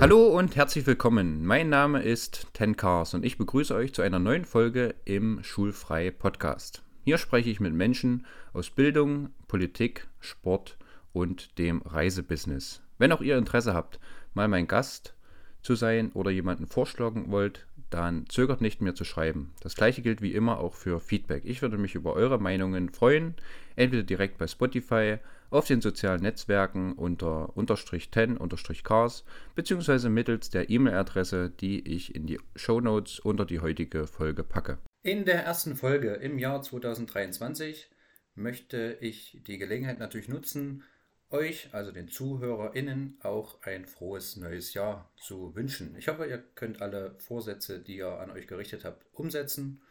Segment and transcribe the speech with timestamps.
[0.00, 1.44] Hallo und herzlich willkommen.
[1.44, 6.12] Mein Name ist Ten Cars und ich begrüße euch zu einer neuen Folge im Schulfrei
[6.12, 6.84] Podcast.
[7.04, 10.78] Hier spreche ich mit Menschen aus Bildung, Politik, Sport
[11.12, 12.80] und dem Reisebusiness.
[12.98, 13.98] Wenn auch ihr Interesse habt,
[14.34, 15.14] mal mein Gast
[15.62, 19.52] zu sein oder jemanden vorschlagen wollt, dann zögert nicht mehr zu schreiben.
[19.60, 21.44] Das gleiche gilt wie immer auch für Feedback.
[21.44, 23.34] Ich würde mich über eure Meinungen freuen,
[23.76, 25.18] entweder direkt bei Spotify,
[25.50, 29.24] auf den sozialen Netzwerken unter unterstrich 10 unterstrich cars
[29.54, 34.78] beziehungsweise mittels der E-Mail-Adresse, die ich in die Show Notes unter die heutige Folge packe.
[35.02, 37.90] In der ersten Folge im Jahr 2023
[38.34, 40.84] möchte ich die Gelegenheit natürlich nutzen,
[41.30, 45.96] euch, also den ZuhörerInnen, auch ein frohes neues Jahr zu wünschen.
[45.96, 49.82] Ich hoffe, ihr könnt alle Vorsätze, die ihr an euch gerichtet habt, umsetzen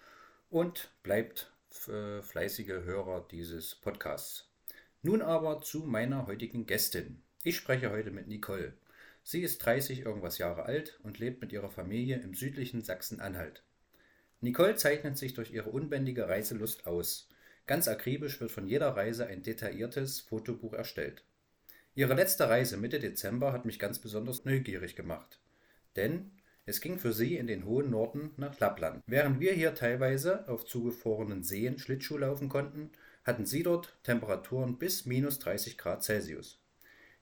[0.50, 1.52] und bleibt
[1.88, 4.50] äh, fleißige Hörer dieses Podcasts.
[5.04, 7.22] Nun aber zu meiner heutigen Gästin.
[7.44, 8.74] Ich spreche heute mit Nicole.
[9.24, 13.64] Sie ist 30 irgendwas Jahre alt und lebt mit ihrer Familie im südlichen Sachsen-Anhalt.
[14.42, 17.30] Nicole zeichnet sich durch ihre unbändige Reiselust aus.
[17.68, 21.24] Ganz akribisch wird von jeder Reise ein detailliertes Fotobuch erstellt.
[21.96, 25.42] Ihre letzte Reise Mitte Dezember hat mich ganz besonders neugierig gemacht.
[25.98, 26.32] Denn
[26.66, 29.04] es ging für sie in den hohen Norden nach Lappland.
[29.06, 32.92] Während wir hier teilweise auf zugefrorenen Seen Schlittschuh laufen konnten,
[33.26, 36.62] hatten sie dort Temperaturen bis minus 30 Grad Celsius.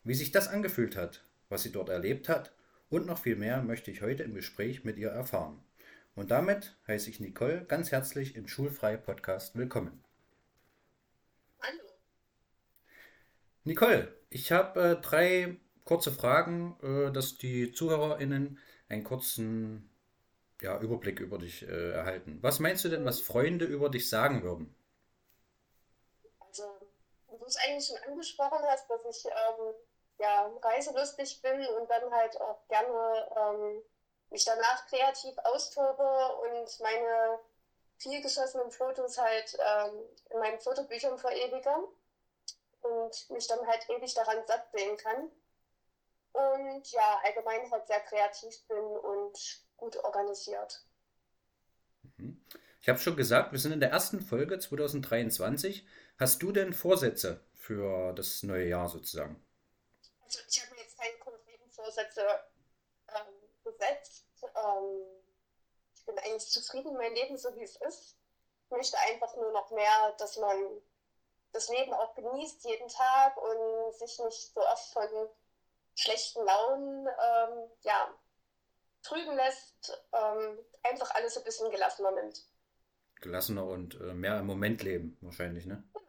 [0.04, 2.54] Wie sich das angefühlt hat, was sie dort erlebt hat
[2.90, 5.58] und noch viel mehr möchte ich heute im Gespräch mit ihr erfahren.
[6.14, 10.04] Und damit heiße ich Nicole ganz herzlich im Schulfrei Podcast willkommen.
[11.62, 11.84] Hallo.
[13.66, 19.90] Nicole, ich habe äh, drei kurze Fragen, äh, dass die ZuhörerInnen einen kurzen
[20.62, 22.38] ja, Überblick über dich äh, erhalten.
[22.44, 24.76] Was meinst du denn, was Freunde über dich sagen würden?
[26.40, 26.78] Also,
[27.28, 29.74] du es eigentlich schon angesprochen hast, dass ich ähm,
[30.20, 33.82] ja, reiselustig bin und dann halt auch gerne ähm,
[34.30, 37.40] mich danach kreativ austobe und meine
[37.98, 41.88] vielgeschossenen Fotos halt ähm, in meinen Fotobüchern verewige
[42.86, 45.32] und mich dann halt ewig daran satt sehen kann.
[46.34, 50.86] Und ja, allgemein halt sehr kreativ bin und gut organisiert.
[52.18, 52.42] Mhm.
[52.82, 55.88] Ich habe schon gesagt, wir sind in der ersten Folge 2023.
[56.20, 59.44] Hast du denn Vorsätze für das neue Jahr sozusagen?
[60.24, 62.28] Also ich habe mir jetzt keine konkreten Vorsätze
[63.08, 64.26] ähm, gesetzt.
[64.44, 65.02] Ähm,
[65.96, 68.18] ich bin eigentlich zufrieden mit meinem Leben, so wie es ist.
[68.66, 70.82] Ich möchte einfach nur noch mehr, dass man
[71.56, 75.08] das Leben auch genießt jeden Tag und sich nicht so oft von
[75.96, 78.14] schlechten Launen ähm, ja,
[79.02, 82.46] trüben lässt, ähm, einfach alles ein bisschen gelassener nimmt.
[83.22, 85.82] Gelassener und äh, mehr im Moment leben, wahrscheinlich, ne?
[85.94, 86.06] Genau.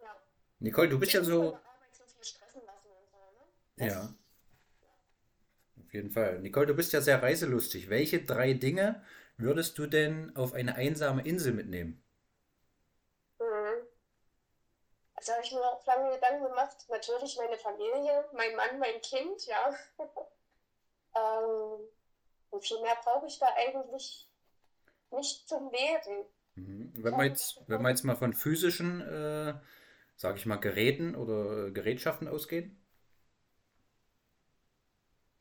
[0.00, 0.16] Ja.
[0.58, 1.58] Nicole, du bist ja so.
[3.76, 3.86] Ne?
[3.86, 4.14] Ja.
[5.78, 6.38] Auf jeden Fall.
[6.40, 7.90] Nicole, du bist ja sehr reiselustig.
[7.90, 9.04] Welche drei Dinge
[9.36, 12.02] würdest du denn auf eine einsame Insel mitnehmen?
[15.20, 16.86] Also habe ich mir auch lange Gedanken gemacht.
[16.88, 19.74] Natürlich meine Familie, mein Mann, mein Kind, ja.
[21.14, 21.80] ähm,
[22.48, 24.26] und viel mehr brauche ich da eigentlich
[25.10, 26.24] nicht zum Leben.
[26.54, 26.92] Mhm.
[26.94, 29.60] Wenn, wir jetzt, wenn wir jetzt mal von physischen, äh,
[30.16, 32.82] sage ich mal, Geräten oder äh, Gerätschaften ausgehen?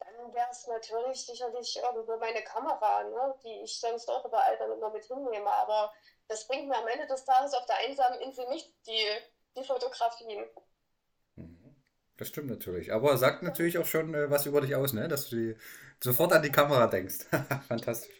[0.02, 4.74] Dann wäre es natürlich sicherlich irgendwo meine Kamera, ne, die ich sonst auch überall dann
[4.74, 5.50] immer mit hinnehme.
[5.50, 5.94] Aber
[6.28, 9.08] das bringt mir am Ende des Tages auf der einsamen Insel nicht die
[9.60, 10.46] die Fotografien.
[11.36, 11.76] Mhm.
[12.18, 12.92] Das stimmt natürlich.
[12.94, 15.08] Aber sagt natürlich auch schon äh, was über dich aus, ne?
[15.08, 15.56] dass du die,
[16.02, 17.26] sofort an die Kamera denkst.
[17.68, 18.20] Fantastisch.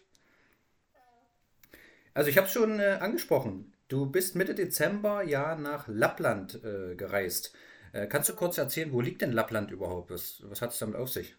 [2.14, 3.72] Also ich habe es schon äh, angesprochen.
[3.88, 7.52] Du bist Mitte Dezember ja nach Lappland äh, gereist.
[7.92, 10.10] Äh, kannst du kurz erzählen, wo liegt denn Lappland überhaupt?
[10.10, 11.36] Was, was hat es damit auf sich?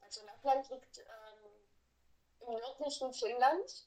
[0.00, 3.86] Also Lappland liegt ähm, im nördlichen Finnland.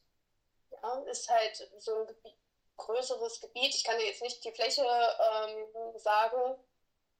[0.72, 2.34] Ja, ist halt so ein Gebiet,
[2.78, 3.74] größeres Gebiet.
[3.75, 6.58] Ich kann dir jetzt nicht die Fläche ähm, sagen.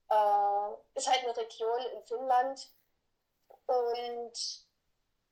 [0.10, 2.70] Äh, ist halt eine Region in Finnland.
[3.66, 4.34] Und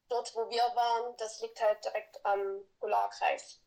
[0.10, 3.60] dort, wo wir waren, das liegt halt direkt am Polarkreis.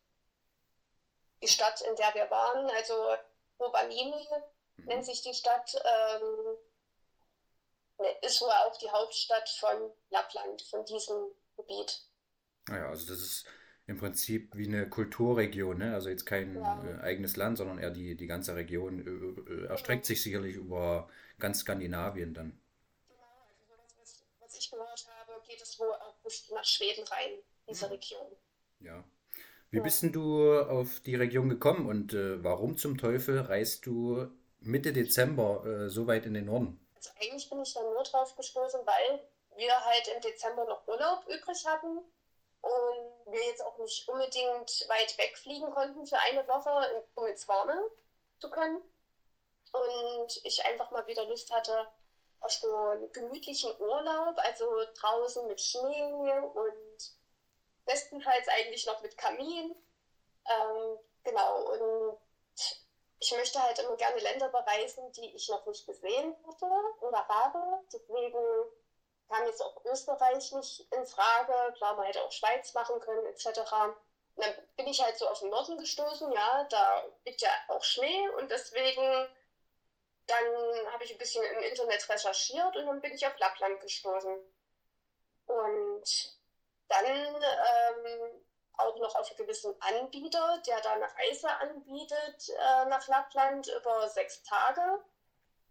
[1.41, 3.15] Die Stadt, in der wir waren, also
[3.59, 4.27] Rovaniemi
[4.77, 4.85] mhm.
[4.85, 6.57] nennt sich die Stadt, ähm,
[7.99, 12.01] ne, ist wohl auch die Hauptstadt von Lappland, von diesem Gebiet.
[12.67, 13.45] Naja, also das ist
[13.87, 15.93] im Prinzip wie eine Kulturregion, ne?
[15.93, 16.83] also jetzt kein ja.
[16.83, 18.99] äh, eigenes Land, sondern eher die, die ganze Region
[19.47, 21.07] äh, äh, erstreckt sich sicherlich über
[21.39, 22.59] ganz Skandinavien dann.
[23.07, 23.23] Genau,
[23.69, 27.31] also was, was ich gehört habe, geht es wohl auch bis nach Schweden rein,
[27.69, 28.25] diese Region.
[28.79, 29.03] Ja.
[29.69, 29.83] Wie ja.
[29.83, 34.27] bist denn du auf die Region gekommen und äh, warum zum Teufel reist du
[34.61, 36.79] Mitte Dezember äh, so weit in den Norden?
[36.95, 39.27] Also eigentlich bin ich da nur drauf gestoßen, weil
[39.57, 41.99] wir halt im Dezember noch Urlaub übrig hatten
[42.65, 47.79] und wir jetzt auch nicht unbedingt weit wegfliegen konnten für eine Woche, um ins Warme
[48.39, 48.81] zu können.
[49.71, 51.87] Und ich einfach mal wieder Lust hatte
[52.39, 54.65] auf so einen gemütlichen Urlaub, also
[54.95, 57.13] draußen mit Schnee und
[57.85, 59.75] bestenfalls eigentlich noch mit Kamin.
[60.47, 62.17] Ähm, genau, und
[63.19, 66.69] ich möchte halt immer gerne Länder bereisen, die ich noch nicht gesehen hatte
[67.01, 67.83] oder habe.
[67.91, 68.39] Deswegen
[69.29, 71.73] kam jetzt auch Österreich nicht in Frage.
[71.77, 73.47] Klar, man hätte auch Schweiz machen können, etc.
[74.35, 77.83] Und dann bin ich halt so auf den Norden gestoßen, ja, da liegt ja auch
[77.83, 79.27] Schnee und deswegen
[80.27, 84.37] dann habe ich ein bisschen im Internet recherchiert und dann bin ich auf Lappland gestoßen.
[85.45, 86.37] Und
[86.87, 88.43] dann ähm,
[88.73, 94.09] auch noch auf einen gewissen Anbieter, der da eine Reise anbietet äh, nach Lappland über
[94.09, 95.03] sechs Tage.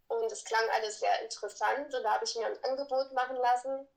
[0.08, 3.88] Und es klang alles sehr interessant und da habe ich mir ein Angebot machen lassen.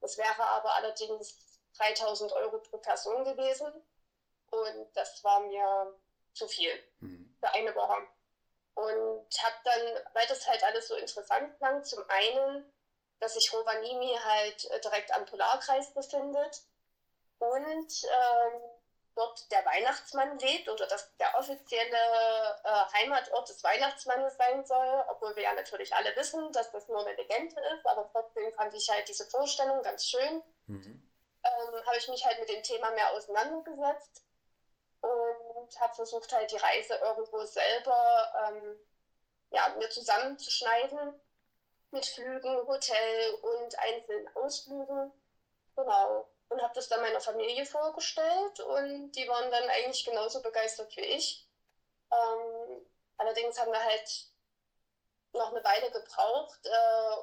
[0.00, 3.72] Das wäre aber allerdings 3000 Euro pro Person gewesen.
[4.50, 5.94] Und das war mir
[6.34, 6.70] zu viel
[7.00, 7.36] mhm.
[7.40, 7.96] für eine Woche.
[8.74, 12.72] Und habe dann, weil das halt alles so interessant klang, zum einen,
[13.20, 16.62] dass sich Rovaniemi halt äh, direkt am Polarkreis befindet
[17.38, 18.60] und ähm,
[19.16, 21.96] dort der Weihnachtsmann lebt oder dass der offizielle
[22.64, 27.00] äh, Heimatort des Weihnachtsmannes sein soll, obwohl wir ja natürlich alle wissen, dass das nur
[27.00, 30.42] eine Legende ist, aber trotzdem fand ich halt diese Vorstellung ganz schön.
[30.66, 31.02] Mhm.
[31.42, 34.22] Ähm, habe ich mich halt mit dem Thema mehr auseinandergesetzt
[35.00, 38.78] und habe versucht halt die Reise irgendwo selber ähm,
[39.50, 41.18] ja, mir zusammenzuschneiden
[41.90, 45.12] mit Flügen, Hotel und einzelnen Ausflügen.
[45.74, 46.28] Genau
[46.76, 51.48] das dann meiner Familie vorgestellt und die waren dann eigentlich genauso begeistert wie ich.
[52.12, 52.86] Ähm,
[53.16, 54.26] allerdings haben wir halt
[55.32, 57.16] noch eine Weile gebraucht, äh,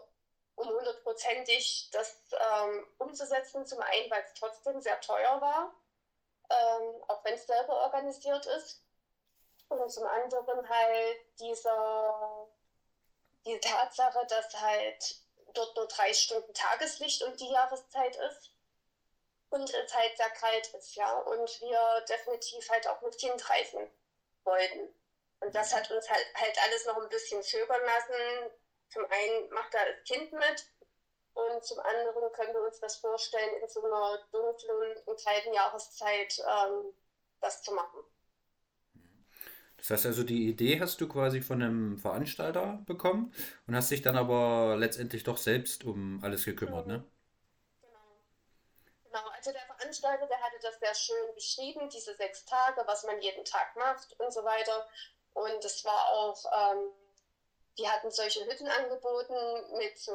[0.55, 3.65] um hundertprozentig das ähm, umzusetzen.
[3.65, 5.73] Zum einen, weil es trotzdem sehr teuer war,
[6.49, 8.83] ähm, auch wenn es selber organisiert ist.
[9.69, 12.47] Und zum anderen halt dieser,
[13.45, 15.15] die Tatsache, dass halt
[15.53, 18.52] dort nur drei Stunden Tageslicht um die Jahreszeit ist
[19.53, 21.19] und es halt sehr kalt ist, ja.
[21.19, 23.87] Und wir definitiv halt auch mit Kind reisen
[24.43, 24.89] wollten.
[25.41, 28.51] Und das hat uns halt, halt alles noch ein bisschen zögern lassen.
[28.89, 30.67] Zum einen macht da das Kind mit
[31.33, 36.39] und zum anderen können wir uns das vorstellen, in so einer dunklen und kalten Jahreszeit
[36.39, 36.93] ähm,
[37.41, 37.99] das zu machen.
[39.77, 43.33] Das heißt also, die Idee hast du quasi von einem Veranstalter bekommen
[43.67, 46.93] und hast dich dann aber letztendlich doch selbst um alles gekümmert, mhm.
[46.93, 47.12] ne?
[49.13, 53.45] Also der Veranstalter, der hatte das sehr schön beschrieben, diese sechs Tage, was man jeden
[53.45, 54.87] Tag macht und so weiter.
[55.33, 56.91] Und es war auch, ähm,
[57.77, 60.13] die hatten solche Hütten angeboten mit so,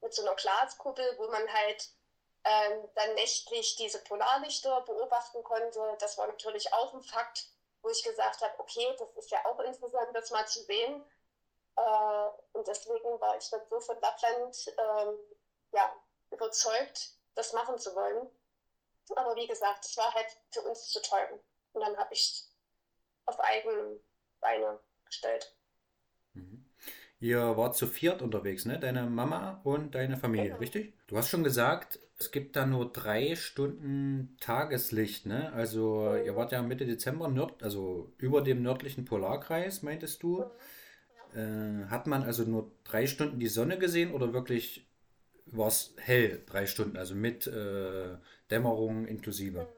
[0.00, 1.88] mit so einer Glaskuppel, wo man halt
[2.44, 5.96] ähm, dann nächtlich diese Polarlichter beobachten konnte.
[6.00, 7.46] Das war natürlich auch ein Fakt,
[7.82, 11.04] wo ich gesagt habe, okay, das ist ja auch interessant, das mal zu sehen.
[11.76, 15.18] Äh, und deswegen war ich dann so von Lappland ähm,
[15.72, 15.92] ja,
[16.30, 18.28] überzeugt, das machen zu wollen.
[19.16, 21.38] Aber wie gesagt, es war halt für uns zu teuer.
[21.72, 22.54] Und dann habe ich es
[23.26, 24.00] auf eigene
[24.40, 25.54] Beine gestellt.
[26.34, 26.64] Mhm.
[27.20, 28.80] Ihr wart zu viert unterwegs, ne?
[28.80, 30.58] Deine Mama und deine Familie, genau.
[30.58, 30.94] richtig?
[31.06, 35.52] Du hast schon gesagt, es gibt da nur drei Stunden Tageslicht, ne?
[35.52, 36.24] Also mhm.
[36.24, 40.44] ihr wart ja Mitte Dezember, nord also über dem nördlichen Polarkreis, meintest du.
[41.32, 41.86] Mhm.
[41.86, 44.91] Äh, hat man also nur drei Stunden die Sonne gesehen oder wirklich
[45.52, 48.16] war es hell, drei Stunden, also mit äh,
[48.50, 49.68] Dämmerung inklusive?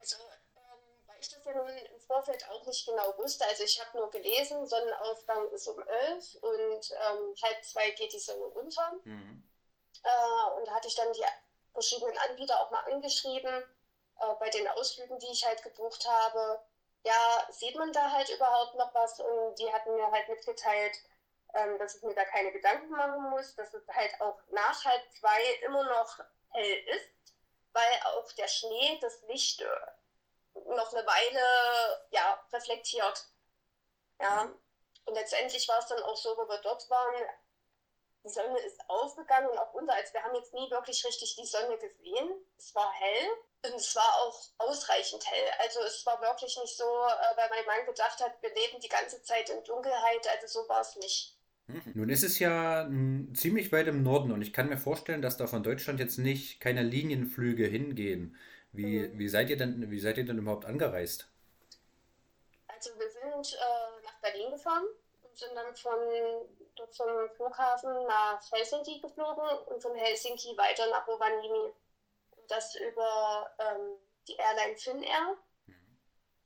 [0.00, 0.16] Also,
[0.56, 3.98] ähm, weil ich das ja nun im Vorfeld auch nicht genau wusste, also ich habe
[3.98, 8.92] nur gelesen, Sonnenaufgang ist um elf und ähm, halb zwei geht die Sonne unter.
[9.04, 9.42] Mhm.
[10.02, 11.24] Äh, und da hatte ich dann die
[11.72, 13.62] verschiedenen Anbieter auch mal angeschrieben,
[14.20, 16.60] äh, bei den Ausflügen, die ich halt gebucht habe.
[17.04, 19.18] Ja, sieht man da halt überhaupt noch was?
[19.20, 20.96] Und die hatten mir halt mitgeteilt,
[21.54, 25.02] ähm, dass ich mir da keine Gedanken machen muss, dass es halt auch nach halb
[25.12, 26.18] zwei immer noch
[26.50, 27.08] hell ist,
[27.72, 29.66] weil auch der Schnee das Licht äh,
[30.66, 33.26] noch eine Weile ja, reflektiert.
[34.20, 34.50] Ja.
[35.04, 37.28] Und letztendlich war es dann auch so, wo wir dort waren,
[38.24, 41.46] die Sonne ist aufgegangen und auch unter, als wir haben jetzt nie wirklich richtig die
[41.46, 42.46] Sonne gesehen.
[42.56, 43.30] Es war hell
[43.64, 45.50] und es war auch ausreichend hell.
[45.58, 48.88] Also es war wirklich nicht so, äh, weil mein Mann gedacht hat, wir leben die
[48.88, 50.28] ganze Zeit in Dunkelheit.
[50.28, 51.36] Also so war es nicht.
[51.72, 51.92] Mhm.
[51.94, 52.88] Nun ist es ja
[53.34, 56.60] ziemlich weit im Norden und ich kann mir vorstellen, dass da von Deutschland jetzt nicht
[56.60, 58.36] keine Linienflüge hingehen.
[58.72, 59.18] Wie, mhm.
[59.18, 61.28] wie, seid ihr denn, wie seid ihr denn überhaupt angereist?
[62.68, 64.84] Also wir sind äh, nach Berlin gefahren
[65.22, 65.98] und sind dann von
[66.76, 71.72] dort vom Flughafen nach Helsinki geflogen und von Helsinki weiter nach Rovaniemi.
[72.48, 73.98] Das über ähm,
[74.28, 75.36] die Airline Finnair,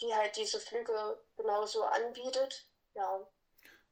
[0.00, 2.66] die halt diese Flüge genauso anbietet.
[2.94, 3.26] Ja.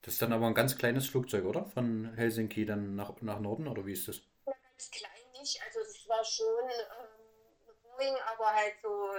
[0.05, 1.65] Das ist dann aber ein ganz kleines Flugzeug, oder?
[1.65, 4.21] Von Helsinki dann nach, nach Norden, oder wie ist das?
[4.47, 5.61] Ja, ganz klein nicht.
[5.65, 9.13] Also es war schon ähm, Boeing, aber halt so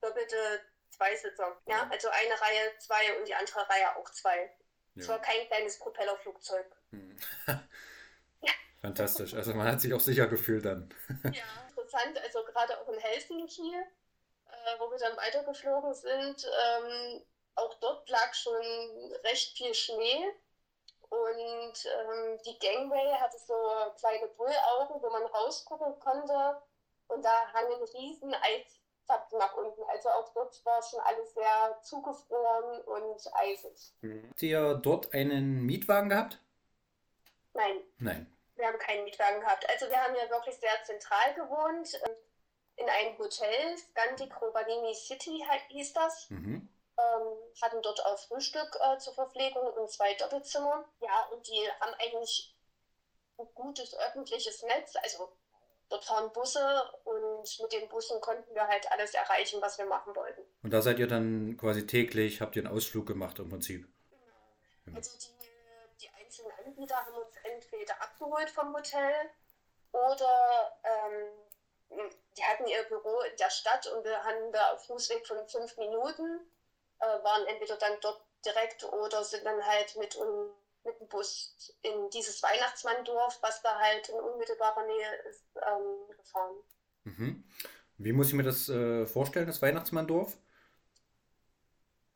[0.00, 1.60] doppelte Zweisitzer.
[1.66, 4.50] Ja, also eine Reihe zwei und die andere Reihe auch zwei.
[4.96, 6.66] Es war kein kleines Propellerflugzeug.
[6.90, 7.16] Hm.
[8.80, 9.34] Fantastisch.
[9.34, 10.94] Also man hat sich auch sicher gefühlt dann.
[11.24, 12.18] ja, interessant.
[12.22, 17.22] Also gerade auch in Helsinki, äh, wo wir dann weitergeflogen sind, ähm,
[17.56, 18.54] auch dort lag schon
[19.24, 20.32] recht viel Schnee.
[21.08, 23.54] Und ähm, die Gangway hatte so
[23.98, 26.60] kleine Bullaugen, wo man rausgucken konnte.
[27.08, 29.82] Und da hang ein riesen Eis zack nach unten.
[29.84, 33.92] Also auch dort war schon alles sehr zugefroren und eisig.
[34.00, 34.28] Mhm.
[34.30, 36.40] Habt ihr dort einen Mietwagen gehabt?
[37.52, 37.80] Nein.
[37.98, 38.26] Nein.
[38.56, 39.68] Wir haben keinen Mietwagen gehabt.
[39.68, 41.94] Also wir haben ja wirklich sehr zentral gewohnt.
[42.06, 42.16] Ähm,
[42.76, 46.28] in einem Hotel, Scandic Rovaniemi City hieß das.
[46.30, 46.68] Mhm.
[46.96, 50.84] Ähm, hatten dort auch Frühstück äh, zur Verpflegung und zwei Doppelzimmer.
[51.00, 52.54] Ja, und die haben eigentlich
[53.38, 54.94] ein gutes öffentliches Netz.
[55.02, 55.36] Also
[55.90, 60.16] Dort fahren Busse und mit den Bussen konnten wir halt alles erreichen, was wir machen
[60.16, 60.42] wollten.
[60.62, 63.86] Und da seid ihr dann quasi täglich, habt ihr einen Ausflug gemacht im Prinzip?
[64.84, 64.96] Genau.
[64.96, 65.46] Also die,
[66.00, 69.12] die einzelnen Anbieter haben uns entweder abgeholt vom Hotel
[69.92, 75.26] oder ähm, die hatten ihr Büro in der Stadt und wir haben da auf Fußweg
[75.26, 76.40] von fünf Minuten,
[77.00, 80.52] äh, waren entweder dann dort direkt oder sind dann halt mit uns
[80.84, 86.56] mit dem Bus in dieses Weihnachtsmanndorf, was da halt in unmittelbarer Nähe ist, ähm, gefahren.
[87.04, 87.44] Mhm.
[87.96, 90.36] Wie muss ich mir das äh, vorstellen, das Weihnachtsmanndorf?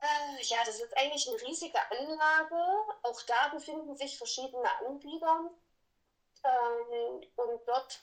[0.01, 2.57] Äh, ja, das ist eigentlich eine riesige Anlage.
[3.03, 5.51] Auch da befinden sich verschiedene Anbieter.
[6.45, 8.01] Ähm, und dort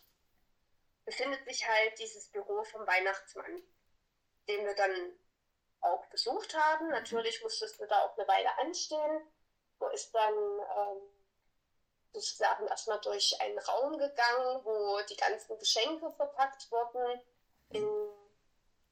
[1.06, 3.62] befindet sich halt dieses Büro vom Weihnachtsmann,
[4.48, 4.92] den wir dann
[5.86, 6.90] auch besucht haben.
[6.90, 9.22] Natürlich musstest du da auch eine Weile anstehen
[9.80, 11.02] wo ist dann ähm,
[12.14, 17.22] sozusagen erstmal durch einen Raum gegangen, wo die ganzen Geschenke verpackt wurden,
[17.70, 17.88] in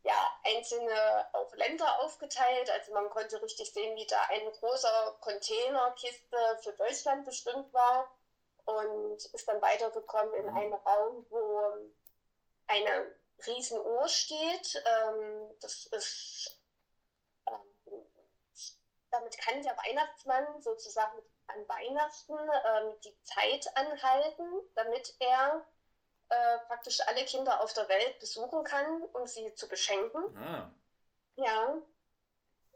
[0.03, 2.69] ja, einzelne auch Länder aufgeteilt.
[2.69, 8.13] Also man konnte richtig sehen, wie da ein großer Containerkiste für Deutschland bestimmt war
[8.65, 11.61] und ist dann weitergekommen in einen Raum, wo
[12.67, 14.83] eine Riesenuhr steht.
[14.85, 16.59] Ähm, das ist
[19.13, 24.45] damit kann der Weihnachtsmann sozusagen an Weihnachten ähm, die Zeit anhalten,
[24.75, 25.65] damit er
[26.29, 30.35] äh, praktisch alle Kinder auf der Welt besuchen kann, um sie zu beschenken.
[30.37, 30.71] Ah.
[31.35, 31.77] Ja.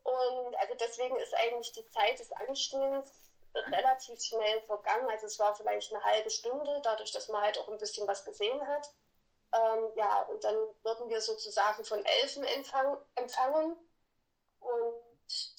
[0.04, 3.12] Und also deswegen ist eigentlich die Zeit des Anstehens
[3.56, 5.10] relativ schnell vergangen.
[5.10, 8.24] Also es war vielleicht eine halbe Stunde, dadurch, dass man halt auch ein bisschen was
[8.24, 8.90] gesehen hat.
[9.54, 13.76] Ähm, ja, und dann wurden wir sozusagen von Elfen empfang, empfangen.
[14.60, 15.07] Und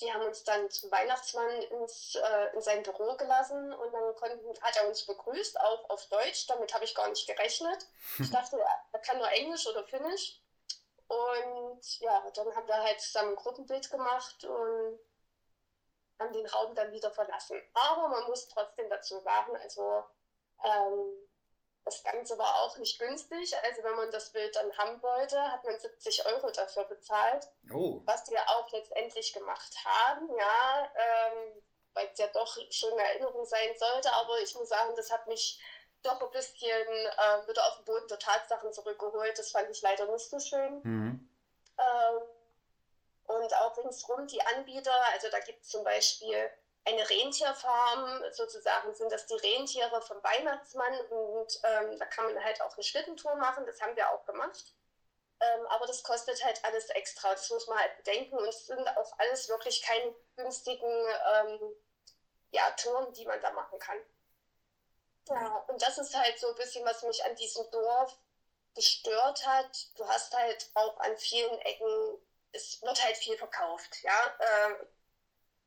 [0.01, 4.61] die haben uns dann zum Weihnachtsmann ins, äh, in sein Büro gelassen und dann konnten,
[4.63, 6.47] hat er uns begrüßt, auch auf Deutsch.
[6.47, 7.87] Damit habe ich gar nicht gerechnet.
[8.19, 8.59] Ich dachte,
[8.93, 10.41] er kann nur Englisch oder Finnisch.
[11.09, 14.99] Und ja, dann haben wir halt zusammen ein Gruppenbild gemacht und
[16.19, 17.61] haben den Raum dann wieder verlassen.
[17.75, 20.05] Aber man muss trotzdem dazu sagen, also
[20.65, 21.28] ähm,
[21.89, 23.57] das Ganze war auch nicht günstig.
[23.63, 27.49] Also wenn man das Bild dann haben wollte, hat man 70 Euro dafür bezahlt.
[27.73, 28.03] Oh.
[28.05, 31.63] Was wir auch letztendlich gemacht haben, ja, ähm,
[31.95, 34.13] weil es ja doch schon eine Erinnerung sein sollte.
[34.13, 35.61] Aber ich muss sagen, das hat mich
[36.03, 39.39] doch ein bisschen äh, wieder auf den Boden der Tatsachen zurückgeholt.
[39.39, 40.81] Das fand ich leider nicht so schön.
[40.83, 41.31] Mhm.
[41.79, 42.23] Ähm,
[43.27, 46.51] und auch ringsrum die Anbieter, also da gibt es zum Beispiel
[46.89, 52.61] eine Rentierfarm, sozusagen sind das die Rentiere vom Weihnachtsmann und ähm, da kann man halt
[52.63, 54.75] auch eine Schlittentour machen, das haben wir auch gemacht.
[55.41, 58.89] Ähm, aber das kostet halt alles extra, das muss man halt bedenken und es sind
[58.97, 61.75] auch alles wirklich keine günstigen ähm,
[62.51, 63.99] ja, Touren, die man da machen kann.
[65.29, 68.17] Ja, und das ist halt so ein bisschen, was mich an diesem Dorf
[68.75, 69.77] gestört hat.
[69.97, 72.19] Du hast halt auch an vielen Ecken,
[72.53, 74.37] es wird halt viel verkauft, ja.
[74.39, 74.87] Äh,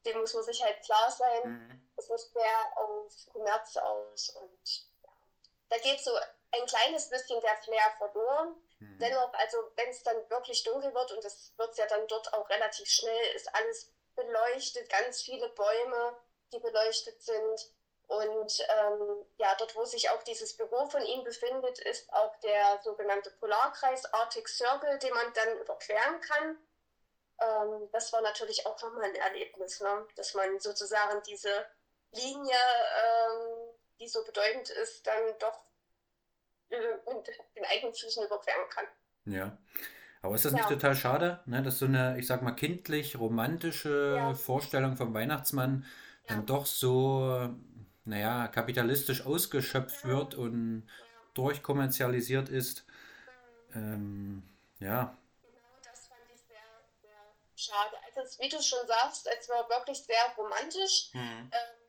[0.06, 1.42] dem muss man sich halt klar sein.
[1.44, 1.90] Mhm.
[1.98, 5.10] Es ist sehr auf Kommerz aus und ja.
[5.70, 6.12] da geht so
[6.52, 8.56] ein kleines bisschen der Flair verloren.
[8.80, 9.00] Mhm.
[9.00, 12.34] Dennoch, also wenn es dann wirklich dunkel wird und das wird es ja dann dort
[12.34, 16.18] auch relativ schnell, ist alles beleuchtet, ganz viele Bäume,
[16.52, 17.72] die beleuchtet sind.
[18.08, 22.82] Und ähm, ja, dort, wo sich auch dieses Büro von ihm befindet, ist auch der
[22.84, 26.58] sogenannte Polarkreis Arctic Circle, den man dann überqueren kann
[27.40, 30.06] ähm, das war natürlich auch nochmal ein Erlebnis, ne?
[30.16, 31.66] dass man sozusagen diese
[32.12, 33.70] Linie, ähm,
[34.00, 35.62] die so bedeutend ist, dann doch
[36.70, 38.86] äh, und den eigenen Füßen überqueren kann.
[39.26, 39.58] Ja.
[40.22, 44.34] Aber ist das nicht total schade, ne, dass so eine, ich sag mal, kindlich-romantische ja.
[44.36, 45.86] Vorstellung vom Weihnachtsmann
[46.30, 46.36] ja.
[46.36, 47.50] dann doch so,
[48.06, 50.88] naja, kapitalistisch ausgeschöpft wird und
[51.34, 52.86] durchkommerzialisiert ist?
[53.74, 53.94] Mhm.
[53.94, 54.44] Ähm,
[54.80, 55.18] ja.
[55.42, 56.58] Genau das fand ich sehr,
[57.02, 57.18] sehr
[57.62, 57.98] schade.
[58.16, 61.10] Also, wie du schon sagst, es war wirklich sehr romantisch.
[61.14, 61.52] Mhm.
[61.54, 61.82] Ähm,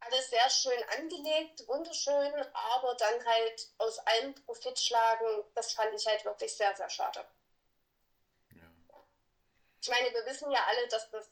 [0.00, 6.06] alles sehr schön angelegt, wunderschön, aber dann halt aus allem Profit schlagen, das fand ich
[6.06, 7.24] halt wirklich sehr, sehr schade.
[8.50, 8.66] Ja.
[9.80, 11.30] Ich meine, wir wissen ja alle, dass, das,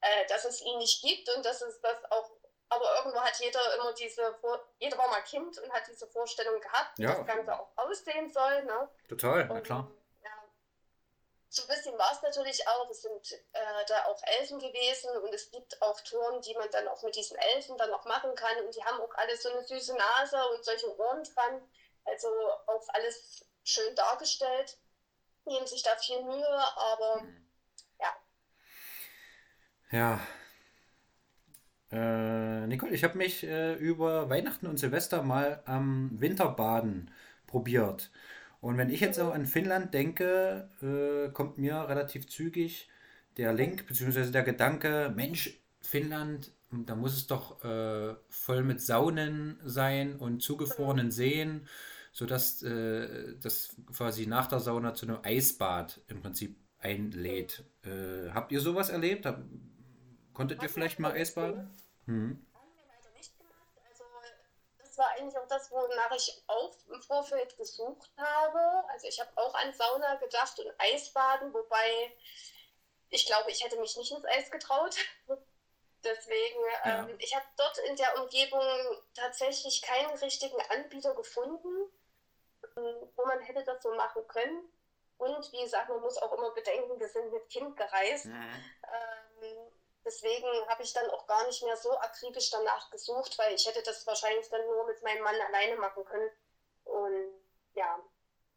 [0.00, 2.30] äh, dass es ihn nicht gibt und dass es das auch,
[2.70, 4.38] aber irgendwo hat jeder immer diese,
[4.78, 7.14] jeder war mal Kind und hat diese Vorstellung gehabt, wie ja.
[7.14, 8.64] das Ganze auch aussehen soll.
[8.64, 8.88] Ne?
[9.08, 9.90] Total, und, na klar
[11.50, 12.90] so ein bisschen war es natürlich auch.
[12.90, 16.88] Es sind äh, da auch Elfen gewesen und es gibt auch Touren, die man dann
[16.88, 18.64] auch mit diesen Elfen dann noch machen kann.
[18.64, 21.62] Und die haben auch alle so eine süße Nase und solche Ohren dran.
[22.04, 22.28] Also
[22.66, 24.78] auch alles schön dargestellt.
[25.46, 27.24] Nehmen sich da viel Mühe, aber
[27.98, 28.16] ja.
[29.90, 30.20] Ja.
[31.90, 37.10] Äh, Nicole, ich habe mich äh, über Weihnachten und Silvester mal am Winterbaden
[37.46, 38.10] probiert.
[38.60, 42.88] Und wenn ich jetzt auch an Finnland denke, äh, kommt mir relativ zügig
[43.36, 44.30] der Link bzw.
[44.30, 51.12] der Gedanke, Mensch, Finnland, da muss es doch äh, voll mit Saunen sein und zugefrorenen
[51.12, 51.66] Seen,
[52.12, 57.64] sodass äh, das quasi nach der Sauna zu einem Eisbad im Prinzip einlädt.
[57.84, 59.24] Äh, habt ihr sowas erlebt?
[59.24, 59.44] Hab,
[60.32, 61.70] konntet ihr vielleicht mal Eisbaden?
[62.06, 62.38] Hm
[64.98, 68.88] war eigentlich auch das, wonach ich auch im Vorfeld gesucht habe.
[68.88, 72.12] Also ich habe auch an Sauna gedacht und Eisbaden, wobei
[73.10, 74.96] ich glaube, ich hätte mich nicht ins Eis getraut.
[76.04, 77.00] Deswegen, ja.
[77.00, 78.62] ähm, ich habe dort in der Umgebung
[79.14, 81.90] tatsächlich keinen richtigen Anbieter gefunden,
[82.76, 84.70] ähm, wo man hätte das so machen können.
[85.16, 88.26] Und wie gesagt, man muss auch immer bedenken, wir sind mit Kind gereist.
[88.26, 88.64] Mhm.
[89.42, 89.72] Ähm,
[90.08, 93.82] Deswegen habe ich dann auch gar nicht mehr so akribisch danach gesucht, weil ich hätte
[93.82, 96.30] das wahrscheinlich dann nur mit meinem Mann alleine machen können.
[96.84, 97.34] Und
[97.74, 98.02] ja.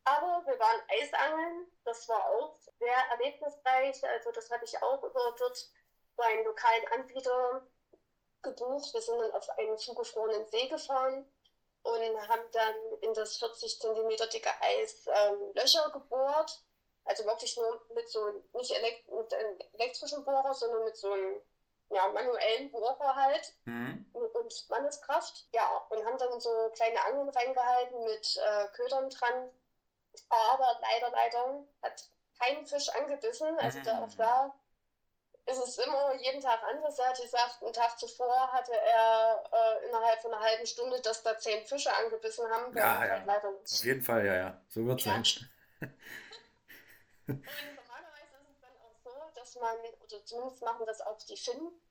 [0.06, 4.02] Aber wir waren Eisangeln, das war auch sehr erlebnisreich.
[4.02, 5.70] Also das hatte ich auch über dort
[6.16, 7.68] bei einem lokalen Anbieter
[8.42, 8.94] gebucht.
[8.94, 11.30] Wir sind dann auf einen zugefrorenen See gefahren
[11.84, 16.64] und haben dann in das 40 cm dicke Eis ähm, Löcher gebohrt
[17.12, 21.42] also wirklich nur mit so, nicht elekt mit einem elektrischen Bohrer, sondern mit so einem
[21.90, 24.06] ja, manuellen Bohrer halt mhm.
[24.14, 25.48] und Manneskraft.
[25.54, 29.50] Ja, und haben dann so kleine Angeln reingehalten mit äh, Ködern dran.
[30.30, 33.60] Aber leider, leider hat kein Fisch angebissen.
[33.60, 33.84] Also mhm.
[33.84, 34.54] da auch da
[35.48, 36.98] ist es immer jeden Tag anders.
[36.98, 41.24] Er hat gesagt, einen Tag zuvor hatte er äh, innerhalb von einer halben Stunde, dass
[41.24, 42.76] da zehn Fische angebissen haben.
[42.78, 43.42] Ja, ja.
[43.44, 44.62] Auf jeden Fall, ja, ja.
[44.70, 45.14] So wird es ja.
[45.14, 45.50] sein.
[47.40, 51.82] Normalerweise ist es dann auch so, dass man, oder zumindest machen das auch die Finnen,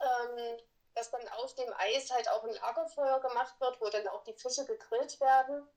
[0.00, 0.58] ähm,
[0.94, 4.34] dass dann auf dem Eis halt auch ein Lagerfeuer gemacht wird, wo dann auch die
[4.34, 5.68] Fische gegrillt werden.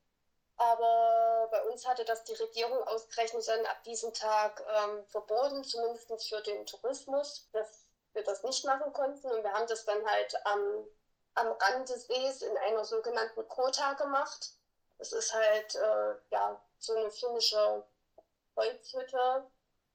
[0.58, 6.10] Aber bei uns hatte das die Regierung ausgerechnet dann ab diesem Tag ähm, verboten, zumindest
[6.28, 9.30] für den Tourismus, dass wir das nicht machen konnten.
[9.30, 10.88] Und wir haben das dann halt am,
[11.36, 14.54] am Rand des Sees in einer sogenannten Kota gemacht.
[14.98, 17.86] Das ist halt äh, ja, so eine finnische
[18.58, 19.48] Holzhütte,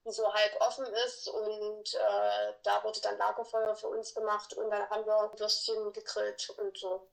[0.04, 4.70] die so halb offen ist und äh, da wurde dann Lagerfeuer für uns gemacht und
[4.70, 7.08] dann haben wir Würstchen gegrillt und so.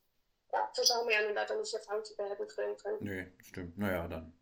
[0.52, 2.98] Ja, Fische haben wir ja nun leider nicht gefangen, die wir hätten grillen können.
[3.02, 3.78] Nee, stimmt.
[3.78, 4.34] Naja, dann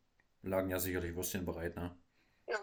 [0.42, 1.98] lagen ja sicherlich Würstchen bereit, ne?
[2.48, 2.60] Ja.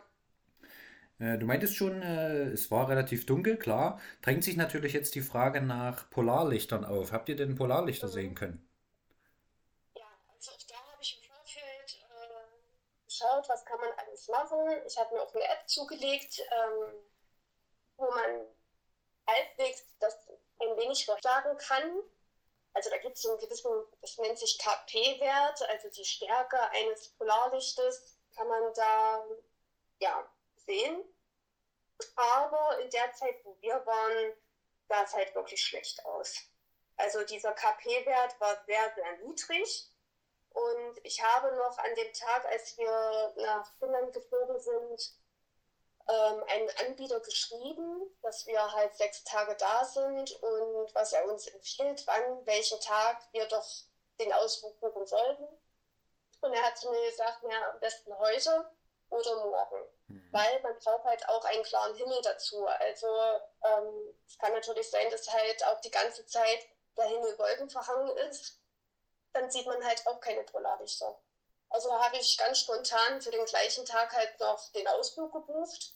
[1.19, 4.01] Äh, du meintest schon, äh, es war relativ dunkel, klar.
[4.23, 7.13] Drängt sich natürlich jetzt die Frage nach Polarlichtern auf.
[7.13, 8.13] Habt ihr denn Polarlichter mhm.
[8.13, 8.69] sehen können?
[13.25, 14.83] Geschaut, was kann man alles machen.
[14.87, 16.93] Ich habe mir auch eine App zugelegt, ähm,
[17.97, 18.47] wo man
[19.27, 20.15] halbwegs das
[20.61, 22.03] ein wenig vorschlagen kann.
[22.73, 27.11] Also da gibt es so einen gewissen, das nennt sich KP-Wert, also die Stärke eines
[27.11, 29.25] Polarlichtes kann man da
[30.01, 31.05] ja, sehen.
[32.17, 34.33] Aber in der Zeit, wo wir waren,
[34.89, 36.37] sah es halt wirklich schlecht aus.
[36.97, 39.94] Also dieser KP-Wert war sehr, sehr niedrig.
[40.55, 45.13] Und ich habe noch an dem Tag, als wir nach Finnland geflogen sind,
[46.09, 51.47] ähm, einen Anbieter geschrieben, dass wir halt sechs Tage da sind und was er uns
[51.49, 53.67] empfiehlt, wann, welchen Tag wir doch
[54.21, 55.49] den Ausflug buchen sollten.
[56.41, 58.71] Und er hat zu mir gesagt, ja, am besten heute.
[59.11, 59.89] oder morgen.
[60.09, 60.29] Mhm.
[60.33, 62.67] Weil man braucht halt auch einen klaren Himmel dazu.
[62.67, 63.07] Also
[63.65, 68.61] ähm, es kann natürlich sein, dass halt auch die ganze Zeit der Himmel wolkenverhangen ist.
[69.35, 71.21] Dann sieht man halt auch keine Polarlichter.
[71.69, 75.95] Also habe ich ganz spontan für den gleichen Tag halt noch den Ausflug gebucht.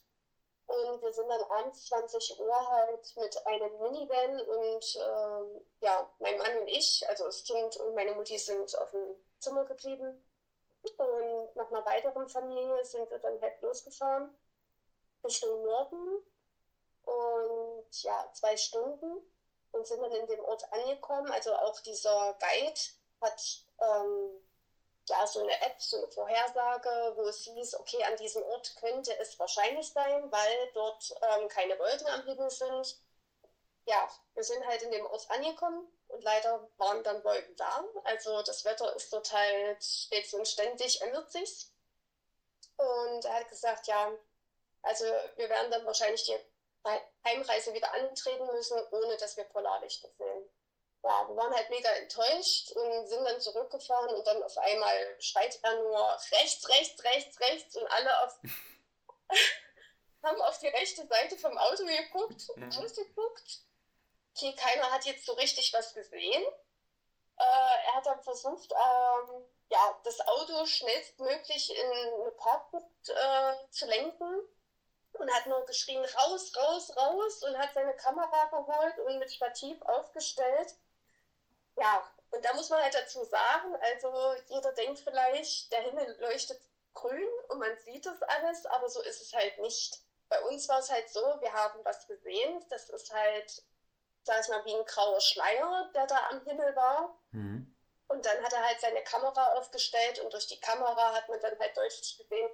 [0.66, 6.36] Und wir sind dann abends 20 Uhr halt mit einem Minivan und äh, ja, mein
[6.36, 10.22] Mann und ich, also das Kind und meine Mutti sind auf dem Zimmer geblieben.
[10.82, 14.36] Und nach einer weiteren Familie sind wir dann halt losgefahren
[15.24, 16.22] Richtung Norden.
[17.04, 19.22] Und ja, zwei Stunden
[19.72, 21.30] und sind dann in dem Ort angekommen.
[21.30, 22.80] Also auch dieser Guide
[23.20, 24.40] hat ähm,
[25.08, 29.16] ja so eine App, so eine Vorhersage, wo es hieß, okay, an diesem Ort könnte
[29.18, 33.00] es wahrscheinlich sein, weil dort ähm, keine Wolken am Himmel sind.
[33.86, 37.84] Ja, wir sind halt in dem Ort angekommen und leider waren dann Wolken da.
[38.04, 41.70] Also das Wetter ist dort halt stets und ständig, ändert sich.
[42.76, 44.12] Und er hat gesagt, ja,
[44.82, 45.04] also
[45.36, 46.38] wir werden dann wahrscheinlich die
[47.24, 50.37] Heimreise wieder antreten müssen, ohne dass wir Polarlichter sehen.
[51.08, 55.58] Ja, wir waren halt mega enttäuscht und sind dann zurückgefahren und dann auf einmal schreit
[55.62, 58.38] er nur rechts, rechts, rechts, rechts und alle auf,
[60.22, 62.68] haben auf die rechte Seite vom Auto geguckt, mhm.
[62.84, 63.62] ausgeguckt
[64.38, 66.42] okay, keiner hat jetzt so richtig was gesehen.
[67.36, 73.86] Äh, er hat dann versucht, ähm, ja, das Auto schnellstmöglich in eine Parkbucht äh, zu
[73.86, 74.48] lenken
[75.12, 79.80] und hat nur geschrien, raus, raus, raus und hat seine Kamera geholt und mit Stativ
[79.82, 80.74] aufgestellt.
[81.80, 86.60] Ja, und da muss man halt dazu sagen, also jeder denkt vielleicht, der Himmel leuchtet
[86.94, 90.00] grün und man sieht das alles, aber so ist es halt nicht.
[90.28, 93.62] Bei uns war es halt so, wir haben was gesehen, das ist halt
[94.28, 97.18] sag ich mal, wie ein grauer Schleier, der da am Himmel war.
[97.32, 97.74] Mhm.
[98.08, 101.58] Und dann hat er halt seine Kamera aufgestellt und durch die Kamera hat man dann
[101.58, 102.50] halt deutlich gesehen,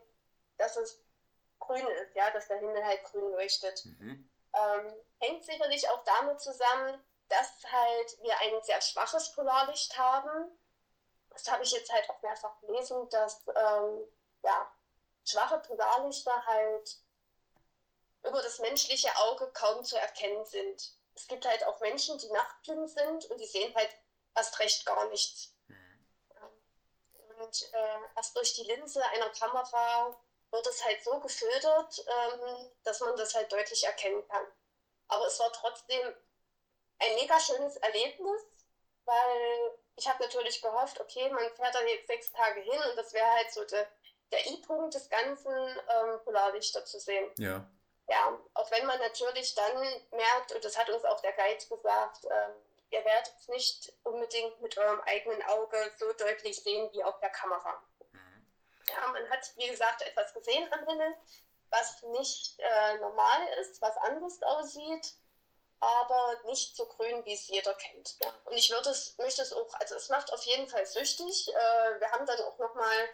[0.57, 1.01] dass es
[1.59, 3.85] grün ist, ja, dass der Himmel halt grün leuchtet.
[3.85, 4.31] Mhm.
[4.55, 10.59] Ähm, hängt sicherlich auch damit zusammen, dass halt wir ein sehr schwaches Polarlicht haben.
[11.31, 14.07] Das habe ich jetzt halt auch mehrfach gelesen, dass ähm,
[14.43, 14.71] ja,
[15.25, 16.99] schwache Polarlichter halt
[18.23, 22.91] über das menschliche Auge kaum zu erkennen sind es gibt halt auch Menschen, die nachtblind
[22.91, 23.91] sind und die sehen halt
[24.35, 25.53] erst recht gar nichts.
[27.39, 30.17] Und äh, erst durch die Linse einer Kamera
[30.51, 34.47] wird es halt so gefiltert, ähm, dass man das halt deutlich erkennen kann.
[35.09, 36.15] Aber es war trotzdem
[36.98, 38.42] ein mega schönes Erlebnis,
[39.04, 43.12] weil ich habe natürlich gehofft, okay, man fährt dann jetzt sechs Tage hin und das
[43.12, 43.85] wäre halt so de,
[44.33, 47.30] der I-Punkt des Ganzen, ähm, Polarlichter zu sehen.
[47.38, 47.64] Ja
[48.09, 49.76] ja, auch wenn man natürlich dann
[50.11, 52.48] merkt, und das hat uns auch der Guide gesagt, äh,
[52.90, 57.30] ihr werdet es nicht unbedingt mit eurem eigenen Auge so deutlich sehen wie auf der
[57.30, 57.83] Kamera.
[58.12, 58.46] Mhm.
[58.88, 61.14] Ja, man hat, wie gesagt, etwas gesehen am Himmel,
[61.70, 65.14] was nicht äh, normal ist, was anders aussieht,
[65.85, 68.16] aber nicht so grün, wie es jeder kennt.
[68.23, 68.33] Ja.
[68.44, 71.49] Und ich würde es, möchte es auch, also es macht auf jeden Fall süchtig.
[71.49, 73.09] Äh, wir haben dann auch nochmal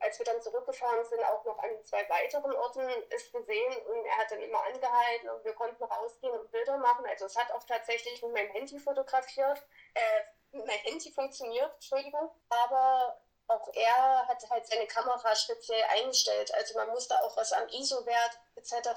[0.00, 4.18] als wir dann zurückgefahren sind, auch noch an zwei weiteren Orten ist gesehen und er
[4.18, 7.06] hat dann immer angehalten und wir konnten rausgehen und Bilder machen.
[7.06, 9.62] Also es hat auch tatsächlich mit meinem Handy fotografiert,
[9.94, 10.20] äh,
[10.52, 16.54] mein Handy funktioniert, Entschuldigung, aber auch er hat halt seine Kamera speziell eingestellt.
[16.54, 18.94] Also man musste auch was am ISO-Wert etc.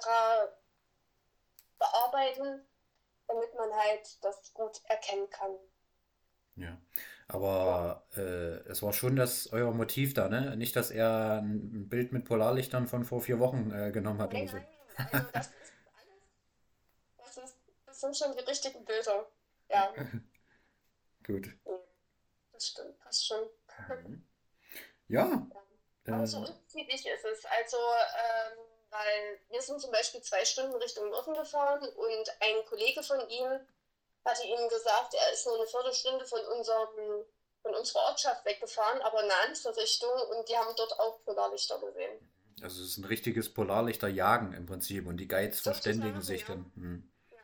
[1.80, 2.68] bearbeiten,
[3.28, 5.52] damit man halt das gut erkennen kann.
[6.56, 6.78] Ja.
[7.28, 10.56] Aber äh, es war schon das euer Motiv da, ne?
[10.56, 14.32] Nicht, dass er ein Bild mit Polarlichtern von vor vier Wochen äh, genommen hat.
[14.32, 14.66] Nein, nein,
[15.12, 15.54] also das ist
[15.94, 16.18] alles.
[17.18, 19.28] Das, ist, das sind schon die richtigen Bilder.
[19.70, 19.94] Ja.
[21.26, 21.50] Gut.
[22.54, 23.44] Das stimmt, passt schon.
[24.06, 24.26] Mhm.
[25.10, 25.48] Ja.
[26.06, 26.14] ja.
[26.14, 27.46] Aber so unterschiedlich ist es.
[27.46, 33.04] Also, ähm, weil wir sind zum Beispiel zwei Stunden Richtung Norden gefahren und ein Kollege
[33.04, 33.60] von ihm
[34.26, 37.26] hatte ihm gesagt, er ist nur eine Viertelstunde von, unserem,
[37.62, 41.80] von unserer Ortschaft weggefahren, aber in eine andere Richtung und die haben dort auch Polarlichter
[41.80, 42.20] gesehen.
[42.62, 46.48] Also es ist ein richtiges Polarlichterjagen im Prinzip und die Guides so verständigen sich ja.
[46.48, 46.72] dann.
[46.76, 47.14] Hm.
[47.30, 47.38] Ja.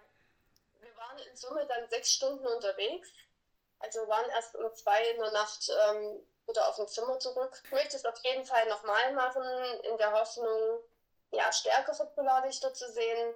[0.81, 3.09] Wir waren in Summe dann sechs Stunden unterwegs,
[3.79, 7.61] also waren erst um zwei in der Nacht ähm, wieder auf dem Zimmer zurück.
[7.63, 9.43] Ich möchte es auf jeden Fall nochmal machen,
[9.83, 10.79] in der Hoffnung,
[11.33, 13.33] ja, stärkere Polarlichter zu sehen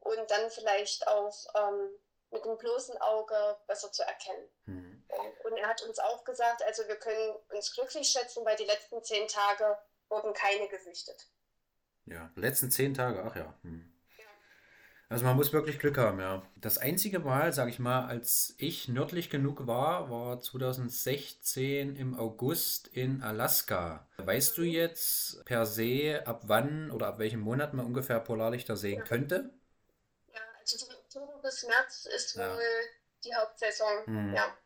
[0.00, 1.90] und dann vielleicht auch ähm,
[2.30, 4.48] mit dem bloßen Auge besser zu erkennen.
[4.66, 5.04] Mhm.
[5.44, 9.02] Und er hat uns auch gesagt, also wir können uns glücklich schätzen, weil die letzten
[9.02, 9.76] zehn Tage
[10.08, 11.28] wurden keine gesichtet.
[12.06, 13.54] Ja, letzten zehn Tage, ach ja.
[13.62, 13.81] Hm.
[15.12, 16.42] Also man muss wirklich Glück haben, ja.
[16.56, 22.88] Das einzige Mal, sage ich mal, als ich nördlich genug war, war 2016 im August
[22.88, 24.06] in Alaska.
[24.16, 29.00] Weißt du jetzt per se, ab wann oder ab welchem Monat man ungefähr Polarlichter sehen
[29.00, 29.50] Ja, könnte?
[30.34, 32.54] ja, also von Oktober bis März ist Ja.
[32.54, 32.62] wohl
[33.24, 34.04] die Hauptsaison.
[34.06, 34.34] Mhm.
[34.34, 34.56] Ja.